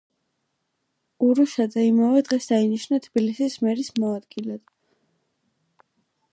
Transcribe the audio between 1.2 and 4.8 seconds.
ურუშაძე იმავე დღეს დაინიშნა თბილისის მერის მოადგილედ.